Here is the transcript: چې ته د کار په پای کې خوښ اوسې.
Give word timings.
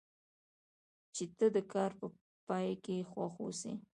چې 1.15 1.23
ته 1.37 1.45
د 1.55 1.57
کار 1.73 1.91
په 1.99 2.07
پای 2.47 2.69
کې 2.83 3.07
خوښ 3.09 3.33
اوسې. 3.43 3.73